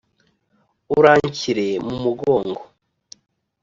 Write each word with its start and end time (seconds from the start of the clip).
uranshyire 0.97 1.67
mu 1.87 1.95
mugongo 2.03 2.61